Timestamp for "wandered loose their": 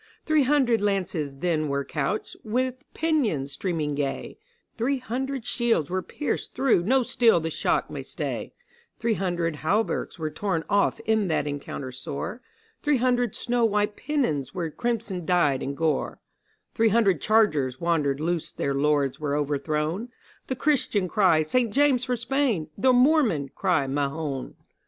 17.79-18.73